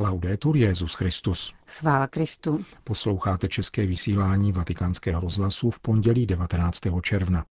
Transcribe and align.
Laudetur 0.00 0.56
Jezus 0.56 0.94
Christus. 0.94 1.54
Chvála 1.66 2.06
Kristu. 2.06 2.64
Posloucháte 2.84 3.48
české 3.48 3.86
vysílání 3.86 4.52
Vatikánského 4.52 5.20
rozhlasu 5.20 5.70
v 5.70 5.80
pondělí 5.80 6.26
19. 6.26 6.80
června. 7.02 7.44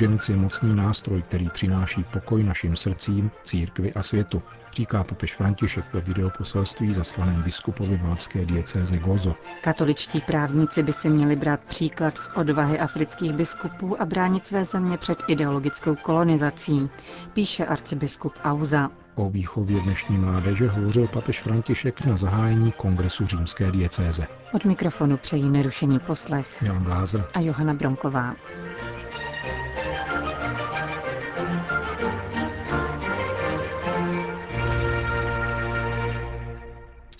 Růženec 0.00 0.28
je 0.28 0.36
mocný 0.36 0.76
nástroj, 0.76 1.22
který 1.22 1.48
přináší 1.48 2.04
pokoj 2.04 2.42
našim 2.44 2.76
srdcím, 2.76 3.30
církvi 3.44 3.92
a 3.92 4.02
světu, 4.02 4.42
říká 4.74 5.04
papež 5.04 5.34
František 5.34 5.84
ve 5.92 6.00
videoposelství 6.00 6.92
zaslaném 6.92 7.42
biskupovi 7.42 8.00
malské 8.02 8.44
diecéze 8.46 8.98
Gozo. 8.98 9.34
Katoličtí 9.60 10.20
právníci 10.20 10.82
by 10.82 10.92
si 10.92 11.08
měli 11.10 11.36
brát 11.36 11.60
příklad 11.60 12.18
z 12.18 12.30
odvahy 12.34 12.78
afrických 12.78 13.32
biskupů 13.32 14.02
a 14.02 14.06
bránit 14.06 14.46
své 14.46 14.64
země 14.64 14.98
před 14.98 15.18
ideologickou 15.28 15.94
kolonizací, 15.94 16.88
píše 17.32 17.66
arcibiskup 17.66 18.32
Auza. 18.44 18.90
O 19.14 19.30
výchově 19.30 19.80
dnešní 19.80 20.18
mládeže 20.18 20.68
hovořil 20.68 21.06
papež 21.06 21.40
František 21.42 22.04
na 22.04 22.16
zahájení 22.16 22.72
kongresu 22.72 23.26
římské 23.26 23.70
diecéze. 23.70 24.26
Od 24.52 24.64
mikrofonu 24.64 25.16
přejí 25.16 25.48
nerušený 25.48 25.98
poslech 25.98 26.62
Jan 26.62 26.84
Glázer 26.84 27.24
a 27.34 27.40
Johana 27.40 27.74
Bronková. 27.74 28.34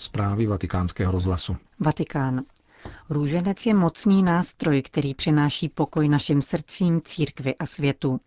Zprávy 0.01 0.47
vatikánského 0.47 1.11
rozhlasu. 1.11 1.57
Vatikán. 1.79 2.41
Růženec 3.09 3.65
je 3.65 3.73
mocný 3.73 4.23
nástroj, 4.23 4.81
který 4.81 5.13
přináší 5.13 5.69
pokoj 5.69 6.07
našim 6.07 6.41
srdcím, 6.41 7.01
církvi 7.01 7.55
a 7.55 7.65
světu. 7.65 8.19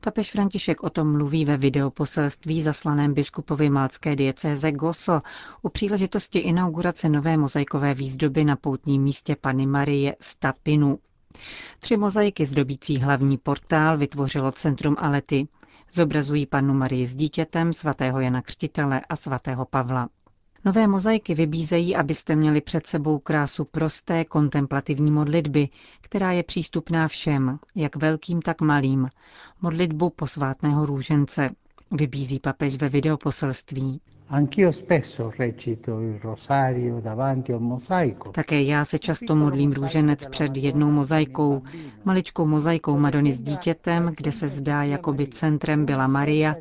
Papež 0.00 0.30
František 0.30 0.82
o 0.82 0.90
tom 0.90 1.12
mluví 1.12 1.44
ve 1.44 1.56
videoposelství 1.56 2.62
zaslaném 2.62 3.14
biskupovi 3.14 3.70
malcké 3.70 4.16
diecéze 4.16 4.72
Goso 4.72 5.20
u 5.62 5.68
příležitosti 5.68 6.38
inaugurace 6.38 7.08
nové 7.08 7.36
mozaikové 7.36 7.94
výzdoby 7.94 8.44
na 8.44 8.56
poutním 8.56 9.02
místě 9.02 9.36
Pany 9.40 9.66
Marie 9.66 10.16
Stapinu. 10.20 10.98
Tři 11.78 11.96
mozaiky 11.96 12.46
zdobící 12.46 12.98
hlavní 12.98 13.38
portál 13.38 13.98
vytvořilo 13.98 14.52
Centrum 14.52 14.96
Alety. 14.98 15.48
Zobrazují 15.92 16.46
panu 16.46 16.74
Marii 16.74 17.06
s 17.06 17.14
dítětem, 17.16 17.72
svatého 17.72 18.20
Jana 18.20 18.42
Křtitele 18.42 19.00
a 19.08 19.16
svatého 19.16 19.64
Pavla. 19.64 20.08
Nové 20.64 20.86
mozaiky 20.86 21.34
vybízejí, 21.34 21.96
abyste 21.96 22.36
měli 22.36 22.60
před 22.60 22.86
sebou 22.86 23.18
krásu 23.18 23.64
prosté 23.64 24.24
kontemplativní 24.24 25.10
modlitby, 25.10 25.68
která 26.00 26.32
je 26.32 26.42
přístupná 26.42 27.08
všem, 27.08 27.58
jak 27.74 27.96
velkým, 27.96 28.42
tak 28.42 28.60
malým. 28.60 29.08
Modlitbu 29.62 30.10
posvátného 30.10 30.86
růžence, 30.86 31.50
vybízí 31.90 32.40
papež 32.40 32.76
ve 32.76 32.88
videoposelství. 32.88 34.00
Také 38.32 38.62
já 38.62 38.84
se 38.84 38.98
často 38.98 39.36
modlím 39.36 39.72
růženec 39.72 40.26
před 40.26 40.56
jednou 40.56 40.90
mozaikou, 40.90 41.62
maličkou 42.04 42.46
mozaikou 42.46 42.98
Madony 42.98 43.32
s 43.32 43.40
dítětem, 43.40 44.12
kde 44.16 44.32
se 44.32 44.48
zdá, 44.48 44.82
jako 44.82 45.12
by 45.12 45.26
centrem 45.26 45.86
byla 45.86 46.06
Maria, 46.06 46.56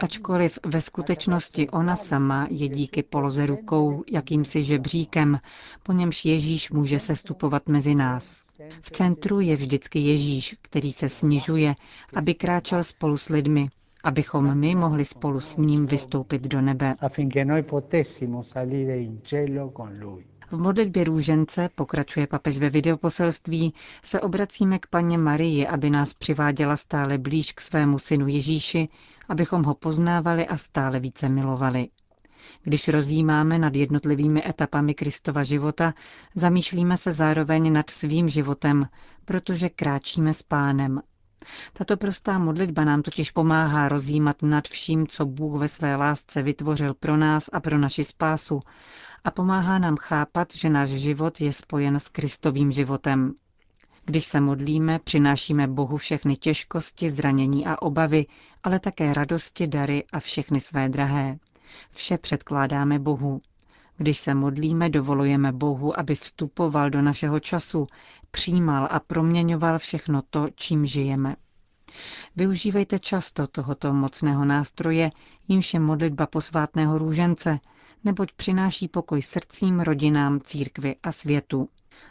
ačkoliv 0.00 0.58
ve 0.66 0.80
skutečnosti 0.80 1.68
ona 1.68 1.96
sama 1.96 2.46
je 2.50 2.68
díky 2.68 3.02
poloze 3.02 3.46
rukou 3.46 4.04
jakýmsi 4.12 4.62
žebříkem, 4.62 5.40
po 5.82 5.92
němž 5.92 6.24
Ježíš 6.24 6.70
může 6.70 6.98
sestupovat 6.98 7.68
mezi 7.68 7.94
nás. 7.94 8.44
V 8.82 8.90
centru 8.90 9.40
je 9.40 9.56
vždycky 9.56 9.98
Ježíš, 9.98 10.56
který 10.62 10.92
se 10.92 11.08
snižuje, 11.08 11.74
aby 12.16 12.34
kráčel 12.34 12.82
spolu 12.82 13.16
s 13.16 13.28
lidmi, 13.28 13.68
abychom 14.06 14.54
my 14.54 14.74
mohli 14.74 15.04
spolu 15.04 15.40
s 15.40 15.56
ním 15.56 15.86
vystoupit 15.86 16.42
do 16.42 16.60
nebe. 16.60 16.94
V 20.50 20.58
modlitbě 20.58 21.04
růžence, 21.04 21.68
pokračuje 21.74 22.26
papež 22.26 22.58
ve 22.58 22.70
videoposelství, 22.70 23.74
se 24.02 24.20
obracíme 24.20 24.78
k 24.78 24.86
paně 24.86 25.18
Marii, 25.18 25.66
aby 25.66 25.90
nás 25.90 26.14
přiváděla 26.14 26.76
stále 26.76 27.18
blíž 27.18 27.52
k 27.52 27.60
svému 27.60 27.98
synu 27.98 28.28
Ježíši, 28.28 28.86
abychom 29.28 29.62
ho 29.62 29.74
poznávali 29.74 30.46
a 30.46 30.56
stále 30.56 31.00
více 31.00 31.28
milovali. 31.28 31.88
Když 32.62 32.88
rozjímáme 32.88 33.58
nad 33.58 33.76
jednotlivými 33.76 34.48
etapami 34.48 34.94
Kristova 34.94 35.42
života, 35.42 35.94
zamýšlíme 36.34 36.96
se 36.96 37.12
zároveň 37.12 37.72
nad 37.72 37.90
svým 37.90 38.28
životem, 38.28 38.88
protože 39.24 39.68
kráčíme 39.68 40.34
s 40.34 40.42
pánem 40.42 41.00
tato 41.72 41.96
prostá 41.96 42.38
modlitba 42.38 42.84
nám 42.84 43.02
totiž 43.02 43.30
pomáhá 43.30 43.88
rozjímat 43.88 44.42
nad 44.42 44.68
vším, 44.68 45.06
co 45.06 45.26
Bůh 45.26 45.60
ve 45.60 45.68
své 45.68 45.96
lásce 45.96 46.42
vytvořil 46.42 46.94
pro 46.94 47.16
nás 47.16 47.50
a 47.52 47.60
pro 47.60 47.78
naši 47.78 48.04
spásu 48.04 48.60
a 49.24 49.30
pomáhá 49.30 49.78
nám 49.78 49.96
chápat, 49.96 50.54
že 50.54 50.70
náš 50.70 50.90
život 50.90 51.40
je 51.40 51.52
spojen 51.52 52.00
s 52.00 52.08
Kristovým 52.08 52.72
životem. 52.72 53.32
Když 54.04 54.24
se 54.24 54.40
modlíme, 54.40 54.98
přinášíme 54.98 55.66
Bohu 55.66 55.96
všechny 55.96 56.36
těžkosti, 56.36 57.10
zranění 57.10 57.66
a 57.66 57.82
obavy, 57.82 58.26
ale 58.62 58.80
také 58.80 59.14
radosti, 59.14 59.66
dary 59.66 60.04
a 60.12 60.20
všechny 60.20 60.60
své 60.60 60.88
drahé. 60.88 61.38
Vše 61.90 62.18
předkládáme 62.18 62.98
Bohu. 62.98 63.40
Když 63.96 64.18
se 64.18 64.34
modlíme, 64.34 64.88
dovolujeme 64.88 65.52
Bohu, 65.52 66.00
aby 66.00 66.14
vstupoval 66.14 66.90
do 66.90 67.02
našeho 67.02 67.40
času, 67.40 67.86
přijímal 68.30 68.88
a 68.90 69.00
proměňoval 69.00 69.78
všechno 69.78 70.22
to, 70.30 70.48
čím 70.54 70.86
žijeme. 70.86 71.36
Využívejte 72.36 72.98
často 72.98 73.46
tohoto 73.46 73.94
mocného 73.94 74.44
nástroje, 74.44 75.10
jímž 75.48 75.74
je 75.74 75.80
modlitba 75.80 76.26
posvátného 76.26 76.98
růžence, 76.98 77.58
neboť 78.04 78.32
přináší 78.32 78.88
pokoj 78.88 79.22
srdcím, 79.22 79.80
rodinám, 79.80 80.40
církvi 80.40 80.96
a 81.02 81.12
světu, 81.12 81.68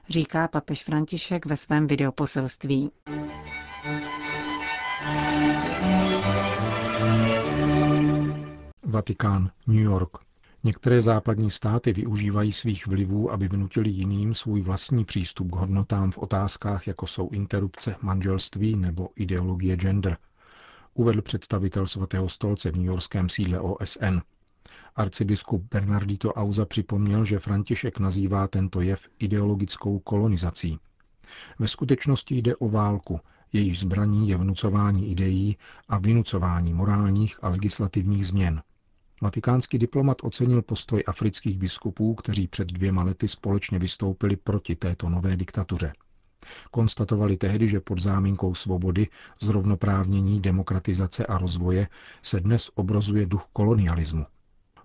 říká 0.09 0.47
papež 0.47 0.83
František 0.83 1.45
ve 1.45 1.57
svém 1.57 1.87
videoposelství. 1.87 2.91
Vatikán, 8.83 9.51
New 9.67 9.81
York. 9.81 10.24
Některé 10.65 11.01
západní 11.01 11.51
státy 11.51 11.93
využívají 11.93 12.51
svých 12.51 12.87
vlivů, 12.87 13.31
aby 13.31 13.47
vnutili 13.47 13.89
jiným 13.89 14.33
svůj 14.33 14.61
vlastní 14.61 15.05
přístup 15.05 15.51
k 15.51 15.55
hodnotám 15.55 16.11
v 16.11 16.17
otázkách, 16.17 16.87
jako 16.87 17.07
jsou 17.07 17.29
interrupce, 17.29 17.95
manželství 18.01 18.75
nebo 18.75 19.09
ideologie 19.15 19.75
gender, 19.75 20.17
uvedl 20.93 21.21
představitel 21.21 21.87
svatého 21.87 22.29
stolce 22.29 22.71
v 22.71 22.77
Yorkském 22.77 23.29
sídle 23.29 23.59
OSN. 23.59 24.19
Arcibiskup 24.95 25.63
Bernardito 25.71 26.33
Auza 26.33 26.65
připomněl, 26.65 27.25
že 27.25 27.39
František 27.39 27.99
nazývá 27.99 28.47
tento 28.47 28.81
jev 28.81 29.07
ideologickou 29.19 29.99
kolonizací. 29.99 30.79
Ve 31.59 31.67
skutečnosti 31.67 32.35
jde 32.35 32.55
o 32.55 32.69
válku, 32.69 33.19
jejíž 33.53 33.79
zbraní 33.79 34.29
je 34.29 34.37
vnucování 34.37 35.11
ideí 35.11 35.57
a 35.87 35.97
vynucování 35.97 36.73
morálních 36.73 37.43
a 37.43 37.49
legislativních 37.49 38.27
změn– 38.27 38.61
Vatikánský 39.21 39.77
diplomat 39.77 40.17
ocenil 40.23 40.61
postoj 40.61 41.03
afrických 41.07 41.59
biskupů, 41.59 42.15
kteří 42.15 42.47
před 42.47 42.67
dvěma 42.67 43.03
lety 43.03 43.27
společně 43.27 43.79
vystoupili 43.79 44.35
proti 44.35 44.75
této 44.75 45.09
nové 45.09 45.37
diktatuře. 45.37 45.93
Konstatovali 46.71 47.37
tehdy, 47.37 47.67
že 47.69 47.79
pod 47.79 47.99
záminkou 47.99 48.55
svobody, 48.55 49.07
zrovnoprávnění, 49.41 50.41
demokratizace 50.41 51.25
a 51.25 51.37
rozvoje 51.37 51.87
se 52.21 52.39
dnes 52.39 52.69
obrozuje 52.75 53.25
duch 53.25 53.45
kolonialismu. 53.53 54.25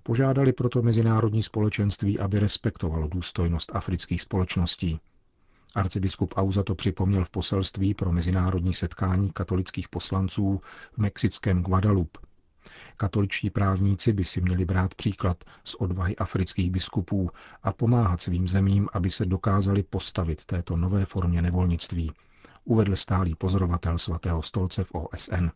Požádali 0.03 0.53
proto 0.53 0.83
mezinárodní 0.83 1.43
společenství, 1.43 2.19
aby 2.19 2.39
respektovalo 2.39 3.09
důstojnost 3.09 3.77
afrických 3.77 4.23
společností. 4.23 5.01
Arcibiskup 5.75 6.35
Auza 6.37 6.63
to 6.63 6.75
připomněl 6.75 7.25
v 7.25 7.31
poselství 7.31 7.95
pro 7.95 8.13
mezinárodní 8.13 8.75
setkání 8.75 9.31
katolických 9.33 9.89
poslanců 9.89 10.61
v 10.93 10.99
mexickém 10.99 11.63
Guadalupe. 11.63 12.30
Katoličtí 12.97 13.51
právníci 13.51 14.13
by 14.13 14.25
si 14.25 14.41
měli 14.41 14.65
brát 14.65 14.95
příklad 14.95 15.45
z 15.65 15.75
odvahy 15.75 16.17
afrických 16.17 16.71
biskupů 16.71 17.31
a 17.63 17.73
pomáhat 17.73 18.23
svým 18.23 18.49
zemím, 18.49 18.89
aby 18.93 19.11
se 19.11 19.27
dokázali 19.27 19.83
postavit 19.83 20.45
této 20.45 20.77
nové 20.77 21.05
formě 21.05 21.43
nevolnictví, 21.43 22.13
uvedl 22.65 22.97
stálý 22.97 23.35
pozorovatel 23.35 23.99
svatého 23.99 24.43
stolce 24.43 24.85
v 24.85 24.93
OSN. 24.95 25.49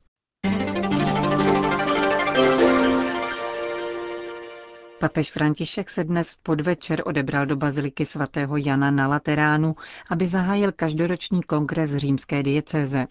Papež 5.04 5.30
František 5.30 5.90
se 5.90 6.04
dnes 6.04 6.32
v 6.32 6.38
podvečer 6.38 7.02
odebral 7.06 7.46
do 7.46 7.56
baziliky 7.56 8.06
svatého 8.06 8.56
Jana 8.56 8.90
na 8.90 9.08
Lateránu, 9.08 9.76
aby 10.10 10.26
zahájil 10.26 10.72
každoroční 10.72 11.42
kongres 11.42 11.96
římské 11.96 12.42
diecéze. 12.42 13.06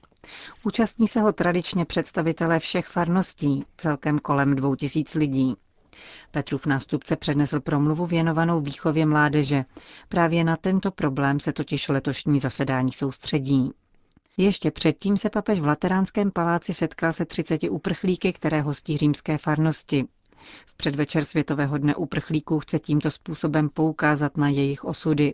Účastní 0.64 1.08
se 1.08 1.22
ho 1.22 1.34
tradičně 1.34 1.86
představitelé 1.86 2.60
všech 2.60 2.88
farností, 2.88 3.66
celkem 3.78 4.20
kolem 4.20 4.56
dvou 4.56 4.76
tisíc 4.76 5.16
lidí. 5.16 5.56
Petrův 6.32 6.66
nástupce 6.66 7.16
přednesl 7.16 7.60
promluvu 7.60 8.06
věnovanou 8.06 8.62
výchově 8.62 9.06
mládeže. 9.06 9.64
Právě 10.10 10.44
na 10.44 10.56
tento 10.56 10.92
problém 10.92 11.40
se 11.40 11.54
totiž 11.54 11.88
letošní 11.90 12.40
zasedání 12.40 12.92
soustředí. 12.92 13.72
Ještě 14.38 14.72
předtím 14.72 15.18
se 15.18 15.30
papež 15.30 15.60
v 15.60 15.66
Lateránském 15.66 16.32
paláci 16.32 16.74
setkal 16.74 17.14
se 17.14 17.26
30 17.26 17.64
uprchlíky, 17.70 18.34
které 18.34 18.62
hostí 18.62 18.98
římské 18.98 19.38
farnosti. 19.38 20.06
V 20.66 20.74
předvečer 20.78 21.26
Světového 21.26 21.78
dne 21.78 21.96
uprchlíků 21.96 22.60
chce 22.60 22.80
tímto 22.80 23.12
způsobem 23.12 23.70
poukázat 23.70 24.38
na 24.38 24.50
jejich 24.50 24.84
osudy. 24.86 25.34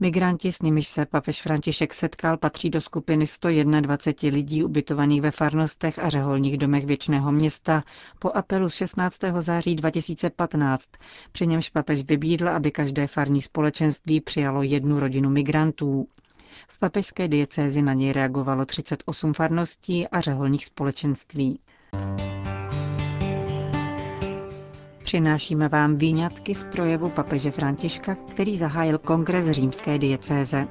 Migranti, 0.00 0.52
s 0.52 0.62
nimiž 0.62 0.86
se 0.88 1.06
papež 1.06 1.42
František 1.42 1.94
setkal, 1.94 2.36
patří 2.36 2.70
do 2.70 2.80
skupiny 2.80 3.26
121 3.26 4.36
lidí 4.36 4.64
ubytovaných 4.64 5.22
ve 5.22 5.30
farnostech 5.30 5.98
a 5.98 6.08
řeholních 6.08 6.58
domech 6.58 6.84
věčného 6.86 7.32
města 7.32 7.82
po 8.18 8.30
apelu 8.30 8.68
z 8.68 8.74
16. 8.74 9.18
září 9.40 9.74
2015, 9.76 10.84
při 11.32 11.46
němž 11.46 11.68
papež 11.68 12.04
vybídl, 12.04 12.48
aby 12.48 12.70
každé 12.70 13.06
farní 13.06 13.42
společenství 13.42 14.20
přijalo 14.20 14.62
jednu 14.62 15.00
rodinu 15.00 15.30
migrantů. 15.30 16.08
V 16.68 16.78
papežské 16.78 17.28
diecézi 17.28 17.82
na 17.82 17.92
něj 17.92 18.12
reagovalo 18.12 18.66
38 18.66 19.32
farností 19.34 20.08
a 20.08 20.20
řeholních 20.20 20.64
společenství. 20.66 21.58
Přinášíme 25.06 25.68
vám 25.68 25.96
výňatky 25.96 26.54
z 26.54 26.64
projevu 26.64 27.10
papeže 27.10 27.50
Františka, 27.50 28.14
který 28.14 28.56
zahájil 28.56 28.98
kongres 28.98 29.50
římské 29.50 29.98
diecéze. 29.98 30.68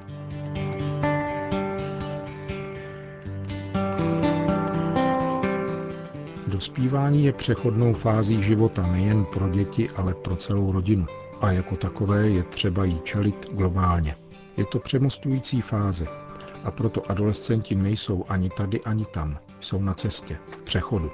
Dospívání 6.46 7.24
je 7.24 7.32
přechodnou 7.32 7.92
fází 7.92 8.42
života 8.42 8.82
nejen 8.82 9.24
pro 9.24 9.48
děti, 9.48 9.90
ale 9.90 10.14
pro 10.14 10.36
celou 10.36 10.72
rodinu. 10.72 11.06
A 11.40 11.50
jako 11.52 11.76
takové 11.76 12.28
je 12.28 12.42
třeba 12.42 12.84
jí 12.84 13.00
čelit 13.04 13.46
globálně. 13.52 14.16
Je 14.56 14.64
to 14.64 14.78
přemostující 14.78 15.60
fáze 15.60 16.06
a 16.64 16.70
proto 16.70 17.10
adolescenti 17.10 17.74
nejsou 17.74 18.24
ani 18.28 18.50
tady, 18.50 18.80
ani 18.80 19.04
tam. 19.04 19.38
Jsou 19.60 19.82
na 19.82 19.94
cestě, 19.94 20.38
v 20.46 20.56
přechodu. 20.56 21.10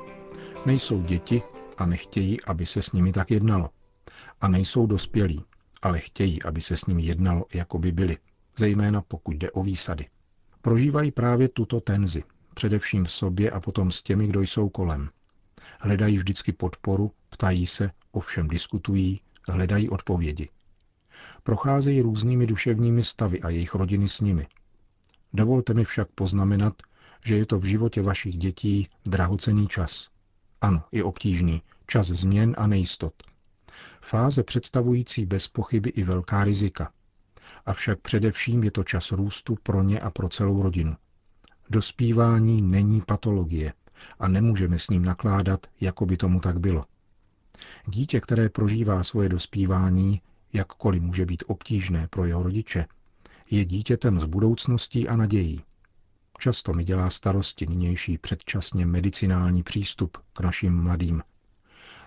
Nejsou 0.66 1.02
děti 1.02 1.42
a 1.78 1.86
nechtějí, 1.86 2.44
aby 2.44 2.66
se 2.66 2.82
s 2.82 2.92
nimi 2.92 3.12
tak 3.12 3.30
jednalo. 3.30 3.70
A 4.40 4.48
nejsou 4.48 4.86
dospělí, 4.86 5.44
ale 5.82 5.98
chtějí, 5.98 6.42
aby 6.42 6.60
se 6.60 6.76
s 6.76 6.86
nimi 6.86 7.02
jednalo, 7.02 7.44
jako 7.54 7.78
by 7.78 7.92
byli, 7.92 8.18
zejména 8.56 9.02
pokud 9.02 9.36
jde 9.36 9.50
o 9.50 9.62
výsady. 9.62 10.06
Prožívají 10.62 11.10
právě 11.10 11.48
tuto 11.48 11.80
tenzi, 11.80 12.24
především 12.54 13.04
v 13.04 13.12
sobě 13.12 13.50
a 13.50 13.60
potom 13.60 13.92
s 13.92 14.02
těmi, 14.02 14.26
kdo 14.26 14.40
jsou 14.40 14.68
kolem. 14.68 15.10
Hledají 15.80 16.16
vždycky 16.16 16.52
podporu, 16.52 17.12
ptají 17.30 17.66
se, 17.66 17.90
ovšem 18.12 18.48
diskutují, 18.48 19.20
hledají 19.48 19.88
odpovědi. 19.88 20.48
Procházejí 21.42 22.00
různými 22.00 22.46
duševními 22.46 23.04
stavy 23.04 23.40
a 23.40 23.48
jejich 23.48 23.74
rodiny 23.74 24.08
s 24.08 24.20
nimi. 24.20 24.46
Dovolte 25.32 25.74
mi 25.74 25.84
však 25.84 26.08
poznamenat, 26.08 26.82
že 27.24 27.36
je 27.36 27.46
to 27.46 27.58
v 27.58 27.64
životě 27.64 28.02
vašich 28.02 28.36
dětí 28.36 28.88
drahocený 29.06 29.68
čas. 29.68 30.11
Ano, 30.62 30.82
i 30.92 31.02
obtížný, 31.02 31.62
čas 31.86 32.06
změn 32.06 32.54
a 32.58 32.66
nejistot. 32.66 33.14
Fáze 34.00 34.42
představující 34.42 35.26
bez 35.26 35.48
pochyby 35.48 35.90
i 35.90 36.02
velká 36.02 36.44
rizika. 36.44 36.92
Avšak 37.66 38.00
především 38.00 38.64
je 38.64 38.70
to 38.70 38.84
čas 38.84 39.12
růstu 39.12 39.56
pro 39.62 39.82
ně 39.82 40.00
a 40.00 40.10
pro 40.10 40.28
celou 40.28 40.62
rodinu. 40.62 40.96
Dospívání 41.70 42.62
není 42.62 43.00
patologie 43.00 43.72
a 44.18 44.28
nemůžeme 44.28 44.78
s 44.78 44.88
ním 44.88 45.04
nakládat, 45.04 45.66
jako 45.80 46.06
by 46.06 46.16
tomu 46.16 46.40
tak 46.40 46.60
bylo. 46.60 46.84
Dítě, 47.86 48.20
které 48.20 48.48
prožívá 48.48 49.04
svoje 49.04 49.28
dospívání, 49.28 50.20
jakkoliv 50.52 51.02
může 51.02 51.26
být 51.26 51.44
obtížné 51.46 52.08
pro 52.08 52.24
jeho 52.24 52.42
rodiče, 52.42 52.86
je 53.50 53.64
dítětem 53.64 54.20
s 54.20 54.24
budoucností 54.24 55.08
a 55.08 55.16
nadějí. 55.16 55.62
Často 56.42 56.72
mi 56.72 56.84
dělá 56.84 57.10
starosti 57.10 57.66
nynější 57.66 58.18
předčasně 58.18 58.86
medicinální 58.86 59.62
přístup 59.62 60.18
k 60.32 60.40
našim 60.40 60.82
mladým. 60.82 61.22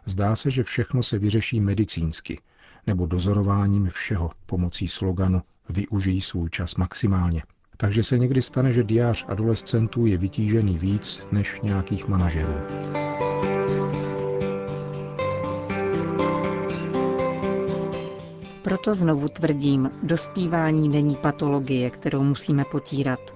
Zdá 0.05 0.35
se, 0.35 0.51
že 0.51 0.63
všechno 0.63 1.03
se 1.03 1.19
vyřeší 1.19 1.59
medicínsky 1.59 2.41
nebo 2.87 3.05
dozorováním 3.05 3.89
všeho 3.89 4.31
pomocí 4.45 4.87
sloganu 4.87 5.41
Využij 5.69 6.21
svůj 6.21 6.49
čas 6.49 6.75
maximálně. 6.75 7.43
Takže 7.77 8.03
se 8.03 8.17
někdy 8.17 8.41
stane, 8.41 8.73
že 8.73 8.83
diář 8.83 9.25
adolescentů 9.27 10.05
je 10.05 10.17
vytížený 10.17 10.77
víc 10.77 11.23
než 11.31 11.61
nějakých 11.63 12.07
manažerů. 12.07 12.53
Proto 18.61 18.93
znovu 18.93 19.29
tvrdím, 19.29 19.91
dospívání 20.03 20.89
není 20.89 21.15
patologie, 21.15 21.89
kterou 21.89 22.23
musíme 22.23 22.65
potírat. 22.65 23.34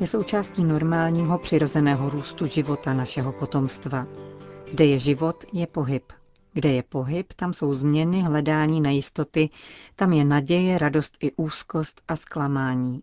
Je 0.00 0.06
součástí 0.06 0.64
normálního 0.64 1.38
přirozeného 1.38 2.10
růstu 2.10 2.46
života 2.46 2.94
našeho 2.94 3.32
potomstva. 3.32 4.06
Kde 4.70 4.84
je 4.84 4.98
život, 4.98 5.44
je 5.52 5.66
pohyb. 5.66 6.12
Kde 6.52 6.72
je 6.72 6.82
pohyb, 6.82 7.32
tam 7.32 7.52
jsou 7.52 7.74
změny, 7.74 8.22
hledání 8.22 8.80
na 8.80 8.90
jistoty, 8.90 9.50
tam 9.94 10.12
je 10.12 10.24
naděje, 10.24 10.78
radost 10.78 11.16
i 11.20 11.32
úzkost 11.36 12.02
a 12.08 12.16
zklamání. 12.16 13.00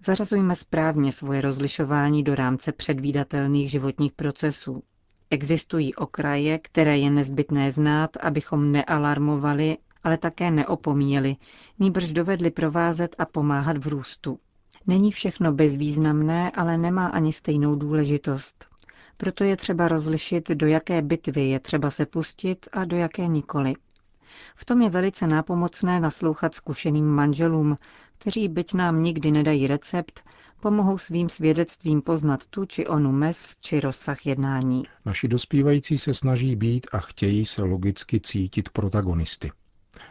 Zařazujme 0.00 0.54
správně 0.56 1.12
svoje 1.12 1.40
rozlišování 1.40 2.22
do 2.22 2.34
rámce 2.34 2.72
předvídatelných 2.72 3.70
životních 3.70 4.12
procesů. 4.12 4.82
Existují 5.30 5.94
okraje, 5.94 6.58
které 6.58 6.98
je 6.98 7.10
nezbytné 7.10 7.70
znát, 7.70 8.10
abychom 8.16 8.72
nealarmovali 8.72 9.76
ale 10.06 10.18
také 10.18 10.50
neopomíjeli, 10.50 11.36
nýbrž 11.78 12.12
dovedli 12.12 12.50
provázet 12.50 13.16
a 13.18 13.24
pomáhat 13.24 13.78
v 13.78 13.86
růstu. 13.86 14.38
Není 14.86 15.12
všechno 15.12 15.52
bezvýznamné, 15.52 16.50
ale 16.50 16.78
nemá 16.78 17.06
ani 17.06 17.32
stejnou 17.32 17.74
důležitost. 17.74 18.66
Proto 19.16 19.44
je 19.44 19.56
třeba 19.56 19.88
rozlišit, 19.88 20.48
do 20.48 20.66
jaké 20.66 21.02
bitvy 21.02 21.48
je 21.48 21.60
třeba 21.60 21.90
se 21.90 22.06
pustit 22.06 22.68
a 22.72 22.84
do 22.84 22.96
jaké 22.96 23.26
nikoli. 23.26 23.74
V 24.56 24.64
tom 24.64 24.82
je 24.82 24.90
velice 24.90 25.26
nápomocné 25.26 26.00
naslouchat 26.00 26.54
zkušeným 26.54 27.06
manželům, 27.06 27.76
kteří 28.18 28.48
byť 28.48 28.74
nám 28.74 29.02
nikdy 29.02 29.30
nedají 29.30 29.66
recept, 29.66 30.24
pomohou 30.60 30.98
svým 30.98 31.28
svědectvím 31.28 32.02
poznat 32.02 32.46
tu 32.46 32.64
či 32.64 32.86
onu 32.86 33.12
mes 33.12 33.56
či 33.60 33.80
rozsah 33.80 34.26
jednání. 34.26 34.82
Naši 35.04 35.28
dospívající 35.28 35.98
se 35.98 36.14
snaží 36.14 36.56
být 36.56 36.86
a 36.92 36.98
chtějí 36.98 37.44
se 37.44 37.62
logicky 37.62 38.20
cítit 38.20 38.68
protagonisty. 38.68 39.50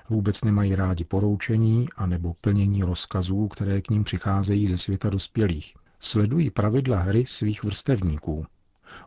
Vůbec 0.09 0.43
nemají 0.43 0.75
rádi 0.75 1.03
poroučení 1.03 1.87
anebo 1.95 2.33
plnění 2.41 2.83
rozkazů, 2.83 3.47
které 3.47 3.81
k 3.81 3.89
ním 3.89 4.03
přicházejí 4.03 4.67
ze 4.67 4.77
světa 4.77 5.09
dospělých. 5.09 5.73
Sledují 5.99 6.49
pravidla 6.49 6.99
hry 6.99 7.25
svých 7.25 7.63
vrstevníků. 7.63 8.45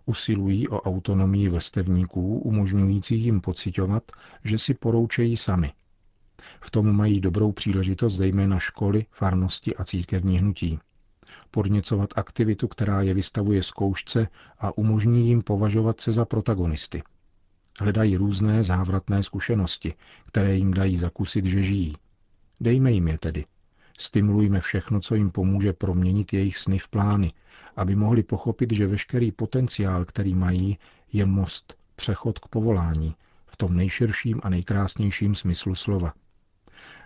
Usilují 0.07 0.69
o 0.69 0.81
autonomii 0.81 1.49
vrstevníků, 1.49 2.39
umožňující 2.39 3.21
jim 3.21 3.41
pocitovat, 3.41 4.03
že 4.45 4.59
si 4.59 4.75
poroučejí 4.75 5.37
sami. 5.37 5.73
V 6.61 6.71
tom 6.71 6.97
mají 6.97 7.21
dobrou 7.21 7.53
příležitost 7.53 8.15
zejména 8.15 8.59
školy, 8.59 9.07
farnosti 9.11 9.77
a 9.77 9.85
církevní 9.85 10.39
hnutí. 10.39 10.79
Podněcovat 11.51 12.11
aktivitu, 12.17 12.69
která 12.69 13.03
je 13.03 13.15
vystavuje 13.15 13.63
zkoušce 13.63 14.29
a 14.59 14.79
umožní 14.79 15.29
jim 15.29 15.43
považovat 15.43 16.01
se 16.01 16.13
za 16.13 16.25
protagonisty– 16.25 17.03
Hledají 17.81 18.17
různé 18.17 18.63
závratné 18.63 19.23
zkušenosti, 19.23 19.95
které 20.27 20.55
jim 20.57 20.75
dají 20.75 20.97
zakusit, 20.97 21.45
že 21.45 21.63
žijí. 21.63 21.97
Dejme 22.61 22.93
jim 22.93 23.09
je 23.09 23.19
tedy. 23.19 23.45
Stimulujme 23.99 24.61
všechno, 24.61 25.01
co 25.01 25.15
jim 25.15 25.31
pomůže 25.31 25.73
proměnit 25.73 26.33
jejich 26.33 26.59
sny 26.59 26.79
v 26.79 26.89
plány, 26.89 27.33
aby 27.77 27.95
mohli 27.95 28.23
pochopit, 28.23 28.73
že 28.73 28.87
veškerý 28.87 29.33
potenciál, 29.33 30.05
který 30.05 30.35
mají, 30.35 30.79
je 31.13 31.27
most, 31.27 31.77
přechod 31.97 32.39
k 32.39 32.49
povolání, 32.49 33.15
v 33.47 33.57
tom 33.57 33.77
nejširším 33.77 34.41
a 34.43 34.49
nejkrásnějším 34.49 35.35
smyslu 35.35 35.75
slova. 35.75 36.15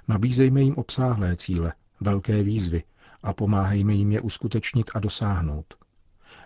Nabízejme 0.09 0.63
jim 0.63 0.75
obsáhlé 0.75 1.37
cíle, 1.37 1.73
velké 2.01 2.43
výzvy 2.43 2.83
a 3.23 3.33
pomáhejme 3.33 3.95
jim 3.95 4.13
je 4.13 4.21
uskutečnit 4.21 4.91
a 4.95 5.01
dosáhnout. 5.01 5.75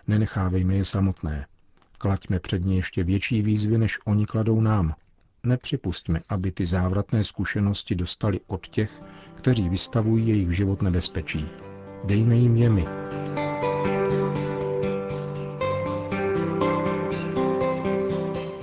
Nenechávejme 0.07 0.75
je 0.75 0.85
samotné, 0.85 1.47
Klaďme 1.97 2.39
před 2.39 2.65
ně 2.65 2.75
ještě 2.75 3.03
větší 3.03 3.41
výzvy, 3.41 3.77
než 3.77 3.99
oni 4.05 4.25
kladou 4.25 4.61
nám. 4.61 4.93
Nepřipustme, 5.43 6.21
aby 6.29 6.51
ty 6.51 6.65
závratné 6.65 7.23
zkušenosti 7.23 7.95
dostali 7.95 8.39
od 8.47 8.67
těch, 8.67 8.91
kteří 9.35 9.69
vystavují 9.69 10.27
jejich 10.27 10.55
život 10.55 10.81
nebezpečí. 10.81 11.45
Dejme 12.03 12.35
jim 12.35 12.57
je 12.57 12.69
my. 12.69 12.85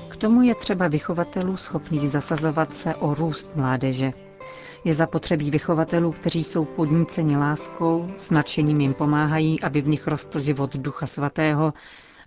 K 0.08 0.16
tomu 0.16 0.42
je 0.42 0.54
třeba 0.54 0.88
vychovatelů 0.88 1.56
schopných 1.56 2.08
zasazovat 2.08 2.74
se 2.74 2.94
o 2.94 3.14
růst 3.14 3.48
mládeže. 3.56 4.12
Je 4.84 4.94
zapotřebí 4.94 5.50
vychovatelů, 5.50 6.12
kteří 6.12 6.44
jsou 6.44 6.64
podníceni 6.64 7.36
láskou, 7.36 8.08
s 8.16 8.30
nadšením 8.30 8.80
jim 8.80 8.94
pomáhají, 8.94 9.62
aby 9.62 9.80
v 9.80 9.88
nich 9.88 10.06
rostl 10.06 10.40
život 10.40 10.76
Ducha 10.76 11.06
Svatého 11.06 11.72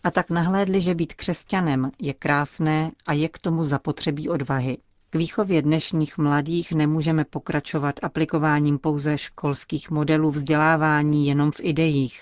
A 0.08 0.12
tak 0.12 0.30
nahlédli, 0.30 0.82
že 0.82 0.96
být 0.96 1.14
křesťanem 1.14 1.92
je 2.00 2.14
krásné 2.14 2.92
a 3.08 3.14
je 3.14 3.30
k 3.30 3.40
tomu 3.40 3.64
zapotřebí 3.64 4.30
odvahy. 4.30 4.78
K 5.10 5.16
výchově 5.16 5.62
dnešních 5.62 6.18
mladých 6.18 6.72
nemůžeme 6.72 7.26
pokračovat 7.26 7.96
aplikováním 8.02 8.80
pouze 8.80 9.18
školských 9.18 9.92
modelů 9.92 10.32
vzdělávání 10.32 11.28
jenom 11.28 11.52
v 11.52 11.60
ideích. 11.60 12.22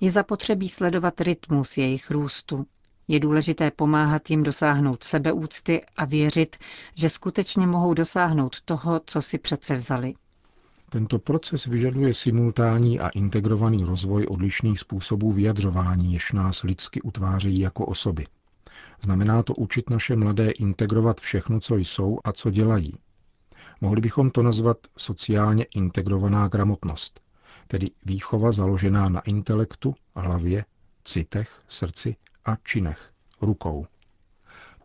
Je 0.00 0.10
zapotřebí 0.10 0.68
sledovat 0.68 1.20
rytmus 1.20 1.78
jejich 1.78 2.10
růstu. 2.10 2.66
Je 3.08 3.20
důležité 3.20 3.70
pomáhat 3.70 4.30
jim 4.30 4.42
dosáhnout 4.42 5.02
sebeúcty 5.04 5.84
a 5.96 6.04
věřit, 6.04 6.56
že 6.94 7.08
skutečně 7.10 7.66
mohou 7.66 7.94
dosáhnout 7.94 8.60
toho, 8.64 9.00
co 9.06 9.22
si 9.22 9.38
přece 9.38 9.74
vzali. 9.76 10.14
Tento 10.92 11.18
proces 11.18 11.66
vyžaduje 11.66 12.14
simultánní 12.14 13.00
a 13.00 13.08
integrovaný 13.08 13.84
rozvoj 13.84 14.26
odlišných 14.30 14.80
způsobů 14.80 15.32
vyjadřování, 15.32 16.12
jež 16.12 16.32
nás 16.32 16.62
lidsky 16.62 17.02
utvářejí 17.02 17.60
jako 17.60 17.86
osoby. 17.86 18.26
Znamená 19.00 19.42
to 19.42 19.54
učit 19.54 19.90
naše 19.90 20.16
mladé 20.16 20.50
integrovat 20.50 21.20
všechno, 21.20 21.60
co 21.60 21.76
jsou 21.76 22.18
a 22.24 22.32
co 22.32 22.50
dělají. 22.50 22.94
Mohli 23.80 24.00
bychom 24.00 24.30
to 24.30 24.42
nazvat 24.42 24.76
sociálně 24.96 25.64
integrovaná 25.74 26.48
gramotnost, 26.48 27.20
tedy 27.66 27.90
výchova 28.04 28.52
založená 28.52 29.08
na 29.08 29.20
intelektu, 29.20 29.94
hlavě, 30.16 30.64
citech, 31.04 31.62
srdci 31.68 32.16
a 32.44 32.56
činech, 32.56 33.10
rukou. 33.42 33.86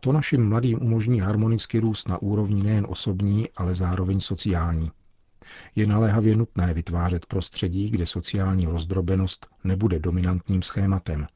To 0.00 0.12
našim 0.12 0.48
mladým 0.48 0.82
umožní 0.82 1.20
harmonicky 1.20 1.78
růst 1.78 2.08
na 2.08 2.22
úrovni 2.22 2.62
nejen 2.62 2.86
osobní, 2.88 3.48
ale 3.56 3.74
zároveň 3.74 4.20
sociální. 4.20 4.90
Je 5.76 5.86
naléhavě 5.86 6.36
nutné 6.36 6.74
vytvářet 6.74 7.26
prostředí, 7.26 7.90
kde 7.90 8.06
sociální 8.06 8.66
rozdrobenost 8.66 9.46
nebude 9.64 9.98
dominantním 9.98 10.62
schématem. 10.62 11.26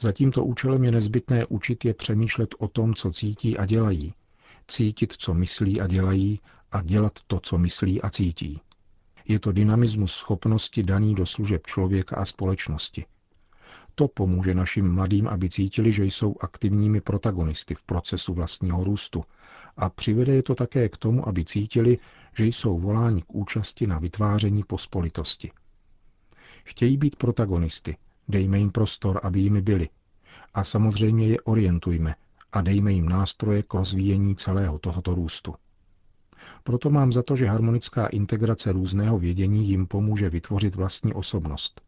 Za 0.00 0.12
tímto 0.12 0.44
účelem 0.44 0.84
je 0.84 0.92
nezbytné 0.92 1.46
učit 1.46 1.84
je 1.84 1.94
přemýšlet 1.94 2.54
o 2.58 2.68
tom, 2.68 2.94
co 2.94 3.10
cítí 3.12 3.58
a 3.58 3.66
dělají, 3.66 4.14
cítit, 4.68 5.12
co 5.12 5.34
myslí 5.34 5.80
a 5.80 5.86
dělají 5.86 6.40
a 6.72 6.82
dělat 6.82 7.12
to, 7.26 7.40
co 7.42 7.58
myslí 7.58 8.02
a 8.02 8.10
cítí. 8.10 8.60
Je 9.28 9.38
to 9.38 9.52
dynamismus 9.52 10.12
schopnosti 10.12 10.82
daný 10.82 11.14
do 11.14 11.26
služeb 11.26 11.66
člověka 11.66 12.16
a 12.16 12.24
společnosti. 12.24 13.04
To 13.94 14.08
pomůže 14.08 14.54
našim 14.54 14.94
mladým, 14.94 15.28
aby 15.28 15.50
cítili, 15.50 15.92
že 15.92 16.04
jsou 16.04 16.34
aktivními 16.40 17.00
protagonisty 17.00 17.74
v 17.74 17.82
procesu 17.82 18.34
vlastního 18.34 18.84
růstu 18.84 19.24
a 19.76 19.90
přivede 19.90 20.34
je 20.34 20.42
to 20.42 20.54
také 20.54 20.88
k 20.88 20.96
tomu, 20.96 21.28
aby 21.28 21.44
cítili, 21.44 21.98
že 22.36 22.44
jsou 22.46 22.78
voláni 22.78 23.22
k 23.22 23.34
účasti 23.34 23.86
na 23.86 23.98
vytváření 23.98 24.62
pospolitosti. 24.66 25.50
Chtějí 26.64 26.96
být 26.96 27.16
protagonisty, 27.16 27.96
dejme 28.28 28.58
jim 28.58 28.70
prostor, 28.70 29.20
aby 29.22 29.40
jimi 29.40 29.60
byli. 29.62 29.88
A 30.54 30.64
samozřejmě 30.64 31.26
je 31.28 31.40
orientujme 31.40 32.14
a 32.52 32.60
dejme 32.60 32.92
jim 32.92 33.08
nástroje 33.08 33.62
k 33.62 33.74
rozvíjení 33.74 34.36
celého 34.36 34.78
tohoto 34.78 35.14
růstu. 35.14 35.54
Proto 36.64 36.90
mám 36.90 37.12
za 37.12 37.22
to, 37.22 37.36
že 37.36 37.46
harmonická 37.46 38.06
integrace 38.06 38.72
různého 38.72 39.18
vědění 39.18 39.68
jim 39.68 39.86
pomůže 39.86 40.30
vytvořit 40.30 40.74
vlastní 40.74 41.12
osobnost. 41.14 41.80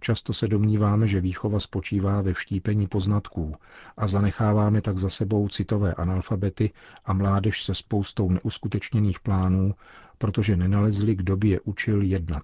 Často 0.00 0.32
se 0.32 0.48
domníváme, 0.48 1.06
že 1.06 1.20
výchova 1.20 1.60
spočívá 1.60 2.22
ve 2.22 2.32
vštípení 2.32 2.86
poznatků 2.86 3.54
a 3.96 4.06
zanecháváme 4.06 4.80
tak 4.82 4.98
za 4.98 5.10
sebou 5.10 5.48
citové 5.48 5.94
analfabety 5.94 6.70
a 7.04 7.12
mládež 7.12 7.64
se 7.64 7.74
spoustou 7.74 8.30
neuskutečněných 8.30 9.20
plánů, 9.20 9.74
protože 10.18 10.56
nenalezli, 10.56 11.14
kdo 11.14 11.36
by 11.36 11.48
je 11.48 11.60
učil 11.60 12.02
jednat. 12.02 12.42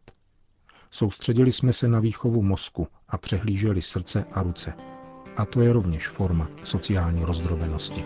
Soustředili 0.91 1.53
jsme 1.53 1.73
se 1.73 1.89
na 1.89 2.01
výchovu 2.01 2.43
mozku 2.43 2.89
a 3.09 3.19
přehlíželi 3.19 3.83
srdce 3.83 4.25
a 4.33 4.43
ruce. 4.43 4.73
A 5.37 5.45
to 5.45 5.61
je 5.61 5.73
rovněž 5.73 6.09
forma 6.09 6.49
sociální 6.65 7.25
rozdrobenosti. 7.25 8.05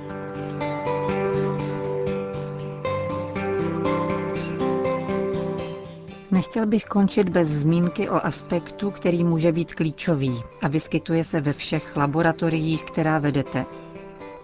Nechtěl 6.39 6.67
bych 6.67 6.85
končit 6.85 7.29
bez 7.29 7.49
zmínky 7.49 8.09
o 8.11 8.15
aspektu, 8.27 8.91
který 8.91 9.25
může 9.25 9.53
být 9.53 9.75
klíčový 9.75 10.43
a 10.63 10.69
vyskytuje 10.69 11.25
se 11.25 11.41
ve 11.41 11.53
všech 11.53 11.97
laboratoriích, 11.97 12.83
která 12.85 13.19
vedete. 13.19 13.67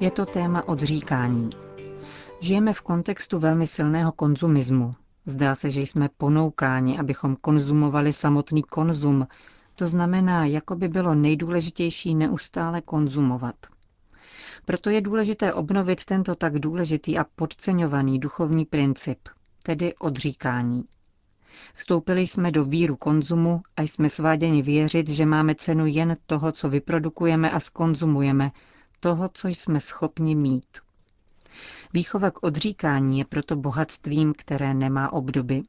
Je 0.00 0.10
to 0.10 0.26
téma 0.26 0.68
odříkání. 0.68 1.50
Žijeme 2.40 2.72
v 2.72 2.80
kontextu 2.82 3.38
velmi 3.38 3.66
silného 3.66 4.12
konzumismu. 4.12 4.94
Zdá 5.26 5.54
se, 5.54 5.70
že 5.70 5.80
jsme 5.80 6.08
ponoukáni, 6.18 6.98
abychom 6.98 7.36
konzumovali 7.36 8.12
samotný 8.12 8.62
konzum. 8.62 9.26
To 9.74 9.86
znamená, 9.86 10.44
jako 10.46 10.76
by 10.76 10.88
bylo 10.88 11.14
nejdůležitější 11.14 12.14
neustále 12.14 12.80
konzumovat. 12.80 13.54
Proto 14.64 14.90
je 14.90 15.00
důležité 15.00 15.52
obnovit 15.52 16.04
tento 16.04 16.34
tak 16.34 16.58
důležitý 16.58 17.18
a 17.18 17.24
podceňovaný 17.36 18.18
duchovní 18.18 18.64
princip, 18.64 19.18
tedy 19.62 19.94
odříkání. 19.94 20.84
Vstoupili 21.74 22.26
jsme 22.26 22.50
do 22.50 22.64
víru 22.64 22.96
konzumu 22.96 23.62
a 23.76 23.82
jsme 23.82 24.10
sváděni 24.10 24.62
věřit, 24.62 25.08
že 25.10 25.26
máme 25.26 25.54
cenu 25.54 25.86
jen 25.86 26.16
toho, 26.26 26.52
co 26.52 26.68
vyprodukujeme 26.68 27.50
a 27.50 27.60
skonzumujeme, 27.60 28.50
toho, 29.00 29.30
co 29.34 29.48
jsme 29.48 29.80
schopni 29.80 30.34
mít. 30.34 30.66
Výchova 31.92 32.30
k 32.30 32.42
odříkání 32.42 33.18
je 33.18 33.24
proto 33.24 33.56
bohatstvím, 33.56 34.32
které 34.38 34.74
nemá 34.74 35.12
obdoby. 35.12 35.62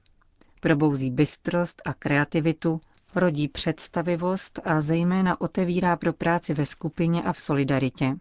Probouzí 0.59 1.11
bystrost 1.11 1.81
a 1.85 1.93
kreativitu, 1.93 2.81
rodí 3.15 3.47
představivost 3.47 4.59
a 4.65 4.81
zejména 4.81 5.41
otevírá 5.41 5.95
pro 5.95 6.13
práci 6.13 6.53
ve 6.53 6.65
skupině 6.65 7.23
a 7.23 7.33
v 7.33 7.39
solidaritě. 7.39 8.15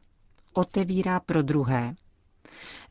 Otevírá 0.52 1.21
pro 1.21 1.42
druhé. 1.42 1.94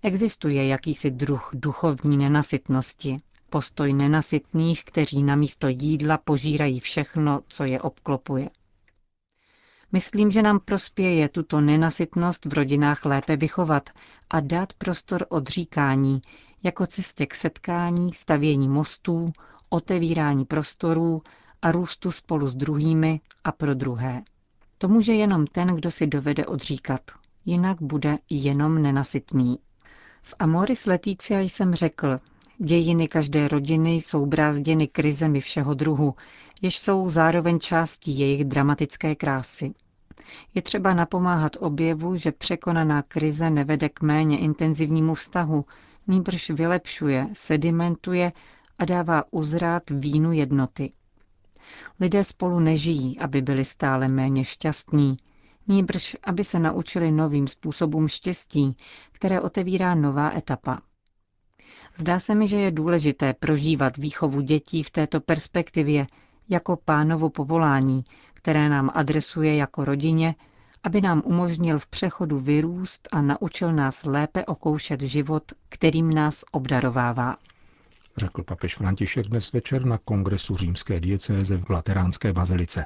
Existuje 0.03 0.67
jakýsi 0.67 1.11
druh 1.11 1.49
duchovní 1.53 2.17
nenasytnosti, 2.17 3.17
postoj 3.53 3.93
nenasytných, 3.93 4.85
kteří 4.85 5.23
na 5.23 5.35
místo 5.35 5.67
jídla 5.67 6.17
požírají 6.17 6.79
všechno, 6.79 7.41
co 7.47 7.63
je 7.63 7.81
obklopuje. 7.81 8.49
Myslím, 9.91 10.31
že 10.31 10.41
nám 10.41 10.59
prospěje 10.59 11.29
tuto 11.29 11.61
nenasytnost 11.61 12.45
v 12.45 12.53
rodinách 12.53 13.05
lépe 13.05 13.35
vychovat 13.35 13.89
a 14.29 14.39
dát 14.39 14.73
prostor 14.73 15.25
odříkání, 15.29 16.21
jako 16.63 16.87
cestě 16.87 17.25
k 17.25 17.35
setkání, 17.35 18.13
stavění 18.13 18.69
mostů, 18.69 19.31
otevírání 19.69 20.45
prostorů 20.45 21.21
a 21.61 21.71
růstu 21.71 22.11
spolu 22.11 22.47
s 22.47 22.55
druhými 22.55 23.21
a 23.43 23.51
pro 23.51 23.73
druhé. 23.73 24.21
To 24.77 24.87
může 24.87 25.13
jenom 25.13 25.47
ten, 25.47 25.67
kdo 25.67 25.91
si 25.91 26.07
dovede 26.07 26.45
odříkat, 26.45 27.01
jinak 27.45 27.81
bude 27.81 28.17
jenom 28.29 28.81
nenasytný. 28.81 29.57
V 30.21 30.33
Amoris 30.39 30.85
Leticia 30.85 31.39
jsem 31.39 31.75
řekl, 31.75 32.19
Dějiny 32.65 33.07
každé 33.07 33.47
rodiny 33.47 33.93
jsou 33.93 34.25
brázděny 34.25 34.87
krizemi 34.87 35.39
všeho 35.41 35.73
druhu, 35.73 36.15
jež 36.61 36.77
jsou 36.79 37.09
zároveň 37.09 37.59
částí 37.59 38.19
jejich 38.19 38.45
dramatické 38.45 39.15
krásy. 39.15 39.73
Je 40.53 40.61
třeba 40.61 40.93
napomáhat 40.93 41.51
objevu, 41.59 42.17
že 42.17 42.31
překonaná 42.31 43.01
krize 43.01 43.49
nevede 43.49 43.89
k 43.89 44.01
méně 44.01 44.39
intenzivnímu 44.39 45.13
vztahu, 45.13 45.65
nýbrž 46.07 46.49
vylepšuje, 46.49 47.27
sedimentuje 47.33 48.31
a 48.79 48.85
dává 48.85 49.23
uzrát 49.31 49.89
vínu 49.89 50.31
jednoty. 50.31 50.91
Lidé 51.99 52.23
spolu 52.23 52.59
nežijí, 52.59 53.19
aby 53.19 53.41
byli 53.41 53.65
stále 53.65 54.07
méně 54.07 54.45
šťastní, 54.45 55.17
nýbrž 55.67 56.17
aby 56.23 56.43
se 56.43 56.59
naučili 56.59 57.11
novým 57.11 57.47
způsobům 57.47 58.07
štěstí, 58.07 58.77
které 59.11 59.41
otevírá 59.41 59.95
nová 59.95 60.37
etapa. 60.37 60.81
Zdá 61.95 62.19
se 62.19 62.35
mi, 62.35 62.47
že 62.47 62.57
je 62.57 62.71
důležité 62.71 63.33
prožívat 63.33 63.97
výchovu 63.97 64.41
dětí 64.41 64.83
v 64.83 64.89
této 64.91 65.19
perspektivě 65.21 66.07
jako 66.49 66.75
pánovo 66.85 67.29
povolání, 67.29 68.03
které 68.33 68.69
nám 68.69 68.91
adresuje 68.93 69.55
jako 69.55 69.85
rodině, 69.85 70.35
aby 70.83 71.01
nám 71.01 71.21
umožnil 71.25 71.79
v 71.79 71.87
přechodu 71.87 72.39
vyrůst 72.39 73.07
a 73.11 73.21
naučil 73.21 73.73
nás 73.73 74.03
lépe 74.05 74.45
okoušet 74.45 75.01
život, 75.01 75.43
kterým 75.69 76.09
nás 76.09 76.43
obdarovává. 76.51 77.37
Řekl 78.17 78.43
papež 78.43 78.75
František 78.75 79.27
dnes 79.27 79.51
večer 79.51 79.85
na 79.85 79.97
kongresu 79.97 80.57
římské 80.57 80.99
diecéze 80.99 81.57
v 81.57 81.69
Lateránské 81.69 82.33
bazilice. 82.33 82.85